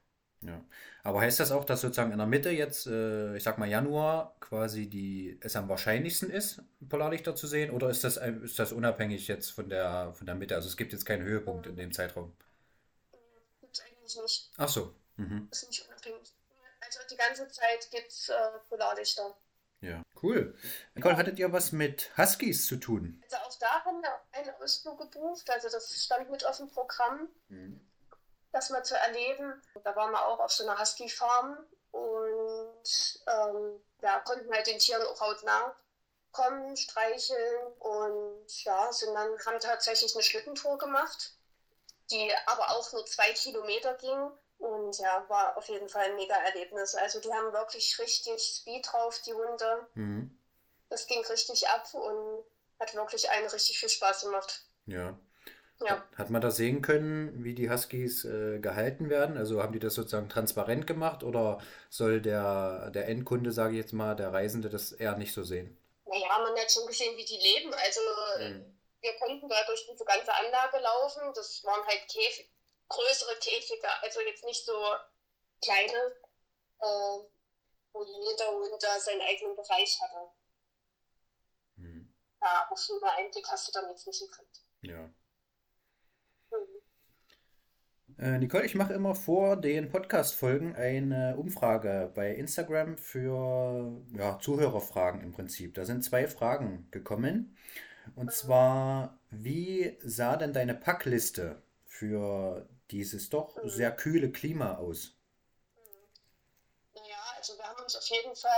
[0.42, 0.64] Ja.
[1.06, 4.34] Aber heißt das auch, dass sozusagen in der Mitte jetzt, äh, ich sag mal Januar,
[4.40, 7.70] quasi die, es am wahrscheinlichsten ist, Polarlichter zu sehen?
[7.70, 10.56] Oder ist das, ein- ist das unabhängig jetzt von der, von der Mitte?
[10.56, 12.32] Also es gibt jetzt keinen Höhepunkt in dem Zeitraum.
[13.60, 14.50] Gibt es eigentlich nicht.
[14.56, 14.94] Ach so.
[15.16, 15.46] Mhm.
[15.52, 16.32] Ist nicht unabhängig.
[16.80, 18.34] Also die ganze Zeit gibt es äh,
[18.68, 19.36] Polarlichter.
[19.82, 20.02] Ja.
[20.20, 20.56] Cool.
[20.94, 23.22] Nicole, hattet ihr was mit Huskies zu tun?
[23.24, 25.48] Also auch da haben wir einen Ausflug gebucht.
[25.50, 27.80] Also das stand mit auf dem Programm, Mhm.
[28.56, 29.62] Das mal zu erleben.
[29.84, 31.58] Da waren wir auch auf so einer Husky-Farm
[31.92, 35.76] und ähm, ja, konnten halt den Tieren auch hautnah
[36.32, 41.32] kommen, streicheln und ja, sind dann, haben tatsächlich eine Schlittentour gemacht,
[42.10, 44.30] die aber auch nur zwei Kilometer ging.
[44.58, 46.94] Und ja, war auf jeden Fall ein mega Erlebnis.
[46.94, 49.86] Also die haben wirklich richtig Speed drauf, die Hunde.
[49.94, 50.38] Mhm.
[50.88, 52.44] Das ging richtig ab und
[52.80, 54.62] hat wirklich allen richtig viel Spaß gemacht.
[54.86, 55.18] Ja.
[55.80, 59.36] Ja, Hat man da sehen können, wie die Huskies äh, gehalten werden?
[59.36, 61.58] Also haben die das sozusagen transparent gemacht oder
[61.90, 65.76] soll der, der Endkunde, sage ich jetzt mal, der Reisende das eher nicht so sehen?
[66.06, 67.72] naja, man hat schon gesehen, wie die leben.
[67.74, 68.00] Also
[68.38, 68.78] Mhm.
[69.00, 71.32] wir konnten da durch diese ganze Anlage laufen.
[71.34, 72.50] Das waren halt Käfig,
[72.88, 74.72] größere Käfige, also jetzt nicht so
[75.62, 76.12] kleine,
[76.80, 77.18] äh,
[77.92, 80.30] wo jeder Hund da seinen eigenen Bereich hatte.
[81.76, 82.08] Mhm.
[82.40, 84.60] Ja, auf jeden Einblick hast du jetzt nicht gekriegt.
[84.82, 85.10] Ja.
[88.18, 95.20] Äh, Nicole, ich mache immer vor den Podcast-Folgen eine Umfrage bei Instagram für ja, Zuhörerfragen
[95.22, 95.74] im Prinzip.
[95.74, 97.56] Da sind zwei Fragen gekommen.
[98.14, 103.68] Und zwar, wie sah denn deine Packliste für dieses doch Mhm.
[103.68, 105.12] sehr kühle Klima aus?
[106.94, 108.50] Naja, also wir haben uns auf jeden Fall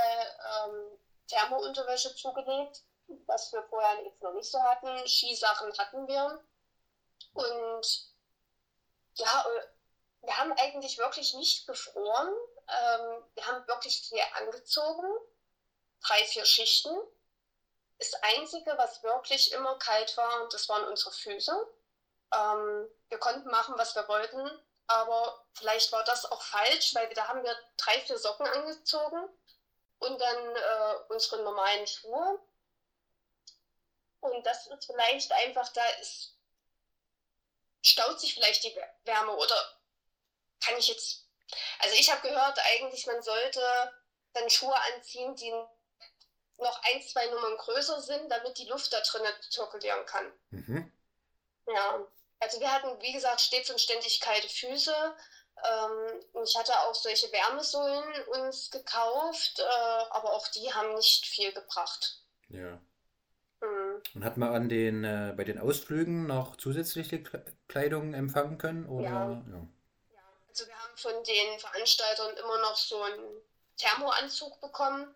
[0.68, 2.82] ähm, Thermounterwäsche zugelegt,
[3.26, 5.06] was wir vorher jetzt noch nicht so hatten.
[5.06, 6.40] Skisachen hatten wir.
[7.34, 8.07] Und
[9.18, 9.66] ja, äh,
[10.22, 12.28] wir haben eigentlich wirklich nicht gefroren.
[12.68, 15.06] Ähm, wir haben wirklich viel angezogen.
[16.02, 16.96] Drei, vier Schichten.
[17.98, 21.52] Das Einzige, was wirklich immer kalt war, das waren unsere Füße.
[22.32, 24.48] Ähm, wir konnten machen, was wir wollten,
[24.86, 29.28] aber vielleicht war das auch falsch, weil da haben wir drei, vier Socken angezogen
[29.98, 32.38] und dann äh, unsere normalen Schuhe.
[34.20, 36.37] Und das ist vielleicht einfach, da ist,
[37.82, 39.56] staut sich vielleicht die Wärme oder
[40.64, 41.26] kann ich jetzt,
[41.80, 43.60] also ich habe gehört, eigentlich man sollte
[44.32, 45.50] dann Schuhe anziehen, die
[46.58, 50.32] noch ein, zwei Nummern größer sind, damit die Luft da drinnen zirkulieren kann.
[50.50, 50.92] Mhm.
[51.66, 52.06] Ja,
[52.40, 55.16] also wir hatten, wie gesagt, stets und ständig kalte Füße.
[55.64, 61.26] Ähm, und ich hatte auch solche Wärmesohlen uns gekauft, äh, aber auch die haben nicht
[61.26, 62.22] viel gebracht.
[62.48, 62.80] Ja.
[64.18, 68.88] Und hat man an den, äh, bei den Ausflügen noch zusätzliche Kle- Kleidung empfangen können?
[68.88, 69.04] Oder?
[69.04, 69.30] Ja.
[70.10, 70.22] Ja.
[70.48, 73.40] Also wir haben von den Veranstaltern immer noch so einen
[73.76, 75.14] Thermoanzug bekommen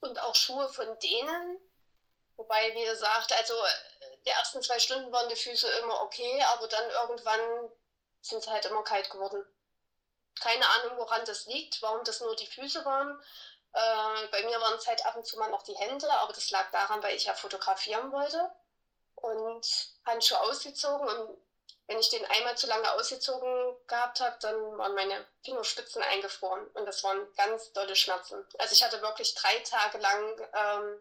[0.00, 1.58] und auch Schuhe von denen.
[2.36, 6.66] Wobei, wie gesagt, also äh, die ersten zwei Stunden waren die Füße immer okay, aber
[6.66, 7.70] dann irgendwann
[8.20, 9.44] sind sie halt immer kalt geworden.
[10.40, 13.16] Keine Ahnung, woran das liegt, warum das nur die Füße waren.
[13.72, 16.50] Äh, bei mir waren es halt ab und zu mal noch die Hände, aber das
[16.50, 18.50] lag daran, weil ich ja fotografieren wollte
[19.16, 19.66] und
[20.04, 21.38] Handschuhe ausgezogen und
[21.86, 26.86] wenn ich den einmal zu lange ausgezogen gehabt habe, dann waren meine Fingerspitzen eingefroren und
[26.86, 28.46] das waren ganz dolle Schmerzen.
[28.58, 31.00] Also ich hatte wirklich drei Tage lang ähm,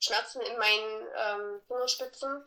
[0.00, 2.44] Schmerzen in meinen ähm, Fingerspitzen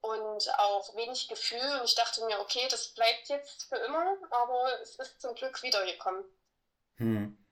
[0.00, 4.80] und auch wenig Gefühl und ich dachte mir, okay, das bleibt jetzt für immer, aber
[4.80, 6.24] es ist zum Glück wiedergekommen.
[6.96, 7.45] Hm.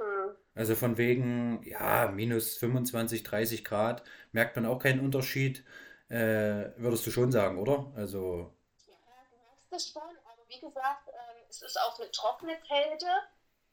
[0.00, 0.36] Hm.
[0.54, 5.64] Also von wegen, ja, minus 25, 30 Grad, merkt man auch keinen Unterschied,
[6.08, 7.92] äh, würdest du schon sagen, oder?
[7.96, 8.54] Also,
[8.86, 8.94] Ja,
[9.30, 13.06] du merkst das schon, aber wie gesagt, ähm, es ist auch eine trockene Kälte.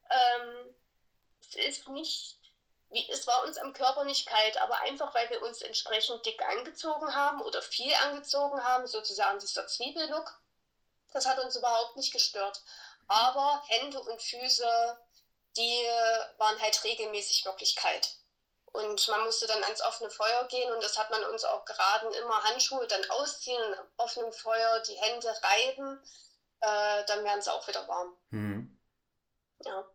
[0.10, 0.76] Ähm,
[1.42, 2.40] es ist nicht,
[2.90, 6.42] wie, es war uns am Körper nicht kalt, aber einfach weil wir uns entsprechend dick
[6.48, 10.42] angezogen haben oder viel angezogen haben, sozusagen dieser Zwiebellook,
[11.14, 12.64] das hat uns überhaupt nicht gestört.
[13.08, 15.00] Aber Hände und Füße,
[15.58, 15.84] die
[16.38, 18.18] waren halt regelmäßig wirklich kalt.
[18.74, 22.14] Und man musste dann ans offene Feuer gehen und das hat man uns auch geraten,
[22.14, 26.00] immer Handschuhe dann ausziehen offenen Feuer die Hände reiben,
[26.60, 28.16] äh, dann werden sie auch wieder warm.
[28.30, 28.80] hm.
[29.66, 29.88] Ja.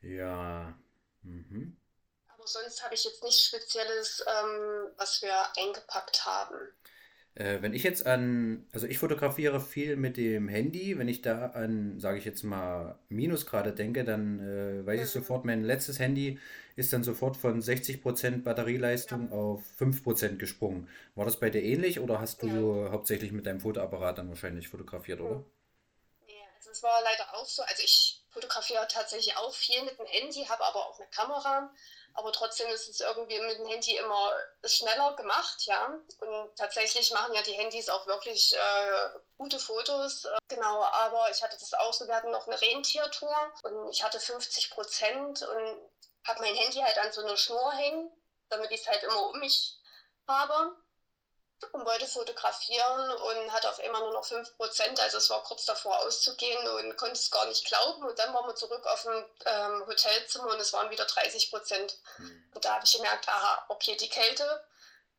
[0.00, 0.74] Ja.
[1.22, 1.80] Mhm.
[2.28, 6.72] Aber sonst habe ich jetzt nichts Spezielles, ähm, was wir eingepackt haben.
[7.38, 11.46] Äh, wenn ich jetzt an, also ich fotografiere viel mit dem Handy, wenn ich da
[11.46, 15.20] an, sage ich jetzt mal, Minusgrade denke, dann äh, weiß ich mhm.
[15.20, 16.40] sofort, mein letztes Handy
[16.74, 19.36] ist dann sofort von 60% Batterieleistung ja.
[19.36, 20.88] auf 5% gesprungen.
[21.14, 22.90] War das bei dir ähnlich oder hast du ja.
[22.90, 25.44] hauptsächlich mit deinem Fotoapparat dann wahrscheinlich fotografiert, oder?
[26.26, 27.62] Nee, also es war leider auch so.
[27.62, 31.70] Also ich fotografiere tatsächlich auch viel mit dem Handy, habe aber auch eine Kamera
[32.18, 34.32] aber trotzdem ist es irgendwie mit dem Handy immer
[34.64, 35.86] schneller gemacht, ja.
[36.20, 40.26] Und tatsächlich machen ja die Handys auch wirklich äh, gute Fotos.
[40.48, 44.18] Genau, aber ich hatte das auch so, wir hatten noch eine Rentiertour und ich hatte
[44.18, 45.90] 50 Prozent und
[46.26, 48.10] habe mein Handy halt an so einer Schnur hängen,
[48.48, 49.78] damit ich es halt immer um mich
[50.26, 50.76] habe
[51.72, 55.98] und wollte fotografieren und hatte auf einmal nur noch 5%, also es war kurz davor
[56.00, 58.04] auszugehen und konnte es gar nicht glauben.
[58.04, 61.94] Und dann waren wir zurück auf dem ähm, Hotelzimmer und es waren wieder 30%.
[62.18, 62.50] Mhm.
[62.54, 64.64] Und da habe ich gemerkt, aha, okay, die Kälte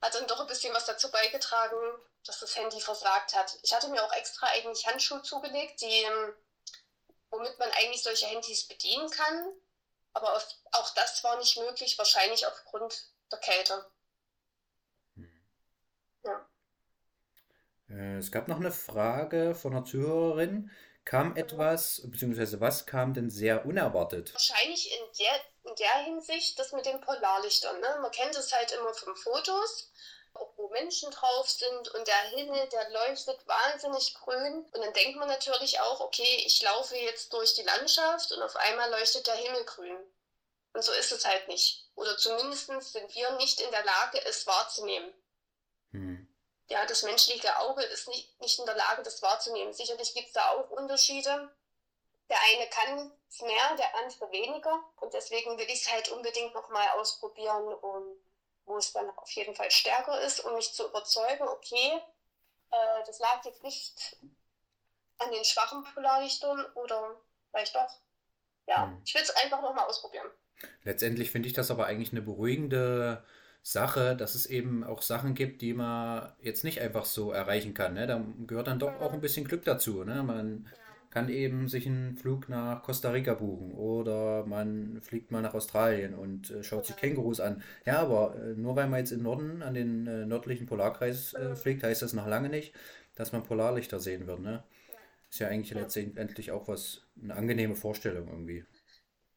[0.02, 1.78] hat dann doch ein bisschen was dazu beigetragen,
[2.26, 3.58] dass das Handy versagt hat.
[3.64, 6.34] Ich hatte mir auch extra eigentlich Handschuhe zugelegt, die, ähm,
[7.32, 9.52] womit man eigentlich solche Handys bedienen kann.
[10.14, 13.86] Aber auf, auch das war nicht möglich, wahrscheinlich aufgrund der Kälte.
[16.24, 16.36] Ja.
[16.36, 16.40] Äh,
[17.90, 20.72] es gab noch eine Frage von einer Zuhörerin.
[21.06, 24.32] Kam etwas, beziehungsweise was kam denn sehr unerwartet?
[24.34, 27.80] Wahrscheinlich in der, in der Hinsicht das mit den Polarlichtern.
[27.80, 27.98] Ne?
[28.02, 29.92] Man kennt es halt immer von Fotos,
[30.56, 34.66] wo Menschen drauf sind und der Himmel, der leuchtet wahnsinnig grün.
[34.72, 38.56] Und dann denkt man natürlich auch, okay, ich laufe jetzt durch die Landschaft und auf
[38.56, 39.98] einmal leuchtet der Himmel grün.
[40.74, 41.90] Und so ist es halt nicht.
[41.96, 45.12] Oder zumindest sind wir nicht in der Lage, es wahrzunehmen.
[45.92, 46.19] Hm.
[46.70, 49.74] Ja, das menschliche Auge ist nicht, nicht in der Lage, das wahrzunehmen.
[49.74, 51.50] Sicherlich gibt es da auch Unterschiede.
[52.30, 54.80] Der eine kann es mehr, der andere weniger.
[54.98, 58.16] Und deswegen will ich es halt unbedingt nochmal ausprobieren, um,
[58.66, 62.00] wo es dann auf jeden Fall stärker ist, um mich zu überzeugen, okay,
[62.70, 64.18] äh, das lag jetzt nicht
[65.18, 68.00] an den schwachen Polarlichtern oder vielleicht doch.
[68.68, 69.02] Ja, hm.
[69.04, 70.30] ich will es einfach nochmal ausprobieren.
[70.84, 73.26] Letztendlich finde ich das aber eigentlich eine beruhigende
[73.62, 77.94] Sache, dass es eben auch Sachen gibt, die man jetzt nicht einfach so erreichen kann.
[77.94, 78.08] Ne?
[78.08, 80.04] Da gehört dann doch auch ein bisschen Glück dazu.
[80.04, 80.24] Ne?
[80.24, 80.68] Man
[81.10, 86.14] kann eben sich einen Flug nach Costa Rica buchen oder man fliegt mal nach Australien
[86.14, 87.64] und äh, schaut sich Kängurus an.
[87.86, 91.56] Ja, aber äh, nur weil man jetzt im Norden an den äh, nördlichen Polarkreis äh,
[91.56, 92.74] fliegt, heißt das noch lange nicht,
[93.16, 94.40] dass man Polarlichter sehen wird.
[94.40, 94.64] Ne?
[95.30, 98.64] Ist ja eigentlich letztendlich auch was, eine angenehme Vorstellung irgendwie.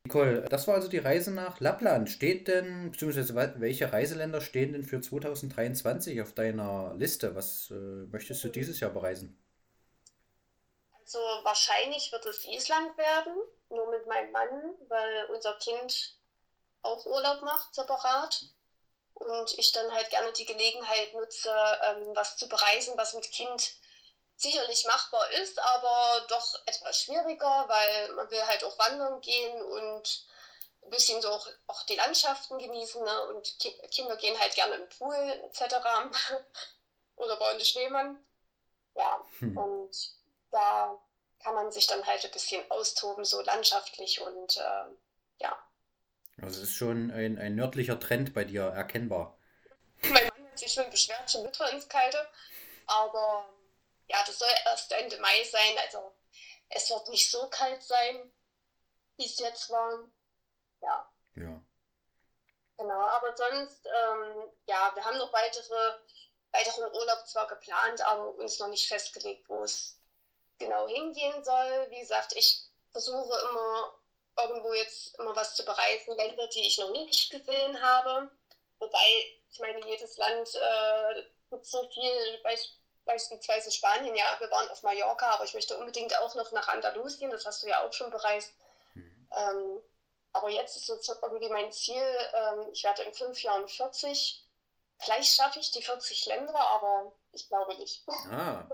[0.04, 2.10] Nicole, das war also die Reise nach Lappland.
[2.10, 7.34] Steht denn, beziehungsweise welche Reiseländer stehen denn für 2023 auf deiner Liste?
[7.36, 9.38] Was äh, möchtest du dieses Jahr bereisen?
[11.00, 13.34] Also wahrscheinlich wird es Island werden,
[13.70, 16.16] nur mit meinem Mann, weil unser Kind
[16.82, 18.46] auch Urlaub macht, separat.
[19.14, 21.50] Und ich dann halt gerne die Gelegenheit nutze,
[21.84, 23.76] ähm, was zu bereisen, was mit Kind
[24.36, 30.26] sicherlich machbar ist, aber doch etwas schwieriger, weil man will halt auch wandern gehen und
[30.84, 33.02] ein bisschen so auch, auch die Landschaften genießen.
[33.02, 33.26] Ne?
[33.28, 35.76] Und ki Kinder gehen halt gerne im Pool etc.
[37.16, 38.18] oder bauen den Schneemann.
[38.94, 39.56] Ja, hm.
[39.56, 39.90] und
[40.50, 40.98] da
[41.42, 44.84] kann man sich dann halt ein bisschen austoben, so landschaftlich und äh,
[45.38, 45.58] ja.
[46.40, 49.38] Also es ist schon ein, ein nördlicher Trend bei dir erkennbar.
[50.02, 52.18] Mein Mann hat sich schon beschwert, schon Mittwoch ins Kalte,
[52.86, 53.48] aber
[54.12, 55.79] ja, das soll erst Ende Mai sein.
[55.79, 56.14] Also
[56.68, 58.33] es wird nicht so kalt sein,
[59.16, 60.09] wie es jetzt war.
[60.83, 61.11] Ja.
[61.35, 61.61] Ja.
[62.77, 65.94] Genau, aber sonst, ähm, ja, wir haben noch weitere,
[66.51, 69.98] weiteren Urlaub zwar geplant, aber uns noch nicht festgelegt, wo es
[70.59, 71.87] genau hingehen soll.
[71.90, 73.94] Wie gesagt, ich versuche immer
[74.37, 78.31] irgendwo jetzt immer was zu bereisen, Länder, die ich noch nicht gesehen habe.
[78.79, 84.68] Wobei, ich meine, jedes Land äh, gibt so viel, weiß, beispielsweise Spanien, ja, wir waren
[84.68, 87.92] auf Mallorca, aber ich möchte unbedingt auch noch nach Andalusien, das hast du ja auch
[87.92, 88.52] schon bereist.
[88.94, 89.28] Mhm.
[89.36, 89.80] Ähm,
[90.32, 92.02] aber jetzt ist so irgendwie mein Ziel,
[92.34, 94.44] ähm, ich werde in fünf Jahren 40.
[94.98, 98.04] Vielleicht schaffe ich die 40 Länder, aber ich glaube nicht.
[98.30, 98.68] Ah.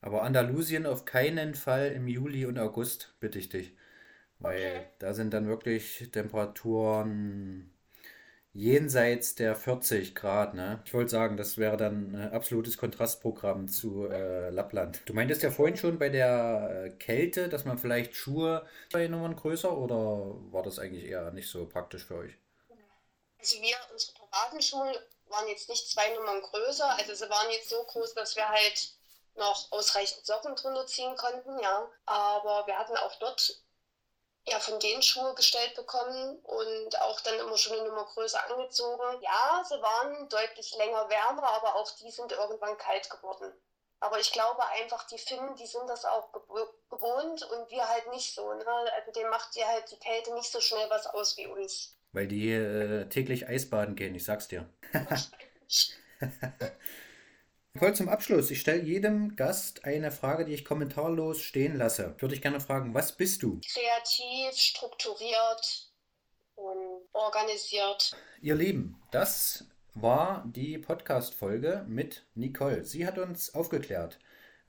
[0.00, 3.76] Aber Andalusien auf keinen Fall im Juli und August, bitte ich dich.
[4.40, 4.90] Weil okay.
[4.98, 7.71] da sind dann wirklich Temperaturen
[8.54, 10.82] jenseits der 40 Grad, ne?
[10.84, 15.02] Ich wollte sagen, das wäre dann ein absolutes Kontrastprogramm zu äh, Lappland.
[15.06, 19.36] Du meintest ja vorhin schon bei der äh, Kälte, dass man vielleicht Schuhe zwei Nummern
[19.36, 19.96] größer oder
[20.52, 22.34] war das eigentlich eher nicht so praktisch für euch?
[23.38, 27.70] Also wir, unsere privaten Schuhe waren jetzt nicht zwei Nummern größer, also sie waren jetzt
[27.70, 28.92] so groß, dass wir halt
[29.34, 31.88] noch ausreichend Socken drunter ziehen konnten, ja.
[32.04, 33.62] Aber wir hatten auch dort
[34.46, 39.22] ja, von denen Schuhe gestellt bekommen und auch dann immer schon eine Nummer größer angezogen.
[39.22, 43.52] Ja, sie waren deutlich länger wärmer, aber auch die sind irgendwann kalt geworden.
[44.00, 46.32] Aber ich glaube einfach, die Finnen, die sind das auch
[46.90, 48.52] gewohnt und wir halt nicht so.
[48.52, 48.66] Ne?
[48.66, 51.96] Also dem macht dir halt die Kälte nicht so schnell was aus wie uns.
[52.10, 54.68] Weil die äh, täglich Eisbaden gehen, ich sag's dir.
[57.78, 58.50] Voll zum Abschluss.
[58.50, 62.14] Ich stelle jedem Gast eine Frage, die ich kommentarlos stehen lasse.
[62.18, 63.60] Würde ich gerne fragen, was bist du?
[63.60, 65.90] Kreativ, strukturiert
[66.54, 68.14] und organisiert.
[68.42, 69.64] Ihr Lieben, das
[69.94, 72.84] war die Podcast-Folge mit Nicole.
[72.84, 74.18] Sie hat uns aufgeklärt,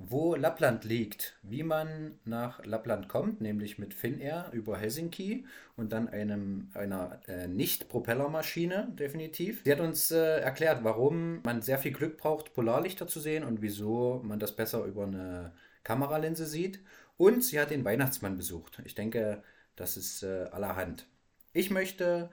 [0.10, 5.46] wo Lappland liegt, wie man nach Lappland kommt, nämlich mit Finnair über Helsinki
[5.76, 9.62] und dann einem, einer äh, Nicht-Propellermaschine, definitiv.
[9.64, 13.62] Sie hat uns äh, erklärt, warum man sehr viel Glück braucht, Polarlichter zu sehen und
[13.62, 16.80] wieso man das besser über eine Kameralinse sieht.
[17.18, 18.82] Und sie hat den Weihnachtsmann besucht.
[18.86, 19.44] Ich denke,
[19.76, 21.08] das ist äh, allerhand.
[21.54, 22.30] Ich möchte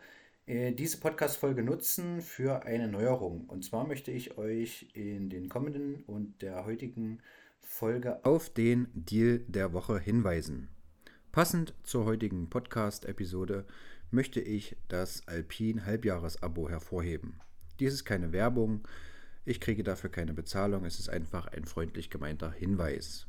[0.46, 3.44] äh, diese Podcast-Folge nutzen für eine Neuerung.
[3.48, 7.20] Und zwar möchte ich euch in den kommenden und der heutigen
[7.72, 10.68] Folge auf den Deal der Woche hinweisen.
[11.30, 13.64] Passend zur heutigen Podcast-Episode
[14.10, 17.40] möchte ich das Alpin Halbjahres-Abo hervorheben.
[17.78, 18.86] Dies ist keine Werbung,
[19.46, 23.28] ich kriege dafür keine Bezahlung, es ist einfach ein freundlich gemeinter Hinweis.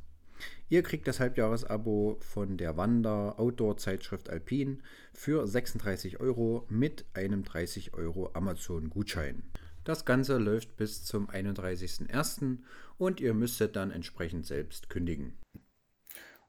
[0.70, 4.82] Ihr kriegt das Halbjahresabo von der Wander-Outdoor-Zeitschrift Alpin
[5.14, 9.44] für 36 Euro mit einem 30 Euro Amazon-Gutschein.
[9.84, 12.60] Das Ganze läuft bis zum 31.01.
[13.00, 15.40] und ihr müsstet dann entsprechend selbst kündigen.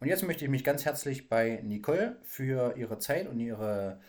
[0.01, 4.03] Und jetzt möchte ich mich ganz herzlich bei Nicole für ihre Zeit und ihre,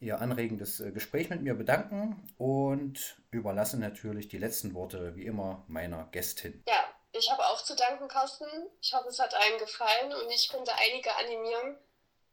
[0.00, 5.64] ihr anregendes äh, Gespräch mit mir bedanken und überlasse natürlich die letzten Worte wie immer
[5.68, 6.62] meiner Gästin.
[6.68, 8.46] Ja, ich habe auch zu danken, Carsten.
[8.82, 11.76] Ich hoffe, es hat allen gefallen und ich konnte einige animieren,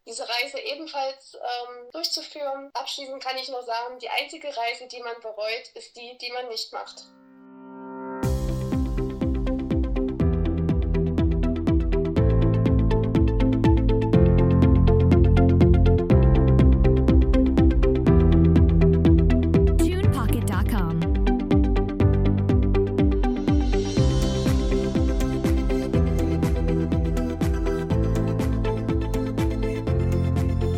[0.05, 2.69] diese Reise ebenfalls ähm, durchzuführen.
[2.73, 6.47] Abschließend kann ich nur sagen, die einzige Reise, die man bereut, ist die, die man
[6.47, 7.05] nicht macht.